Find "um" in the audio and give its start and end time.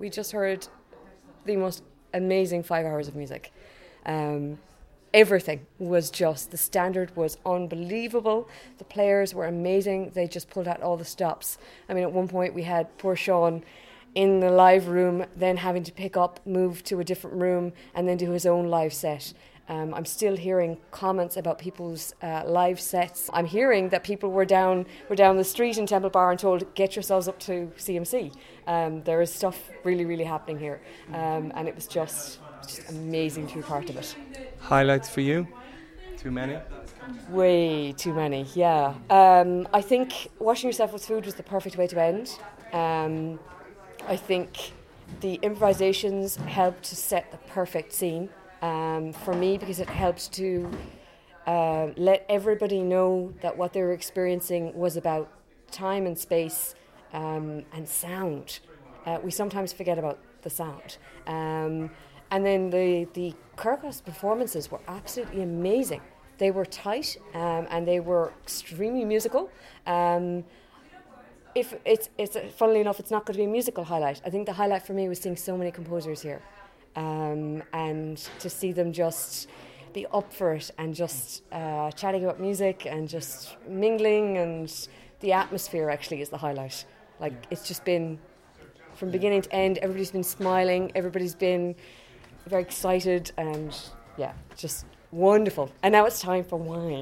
4.06-4.58, 19.68-19.94, 28.66-29.04, 31.12-31.52, 39.08-39.68, 44.10-44.14, 48.62-49.12, 57.12-57.64, 61.26-61.90, 67.34-67.66, 76.96-77.62